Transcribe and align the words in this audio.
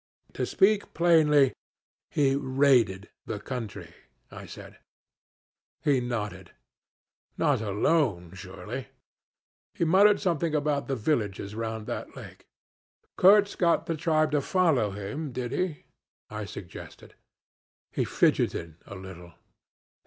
'To 0.33 0.47
speak 0.47 0.95
plainly, 0.95 1.53
he 2.09 2.35
raided 2.35 3.07
the 3.27 3.39
country,' 3.39 3.93
I 4.31 4.47
said. 4.47 4.79
He 5.83 5.99
nodded. 6.01 6.53
'Not 7.37 7.61
alone, 7.61 8.33
surely!' 8.33 8.87
He 9.75 9.85
muttered 9.85 10.19
something 10.19 10.55
about 10.55 10.87
the 10.87 10.95
villages 10.95 11.53
round 11.53 11.85
that 11.85 12.15
lake. 12.15 12.47
'Kurtz 13.15 13.53
got 13.53 13.85
the 13.85 13.95
tribe 13.95 14.31
to 14.31 14.41
follow 14.41 14.89
him, 14.89 15.31
did 15.31 15.51
he?' 15.51 15.85
I 16.31 16.45
suggested. 16.45 17.13
He 17.91 18.03
fidgeted 18.03 18.77
a 18.87 18.95
little. 18.95 19.33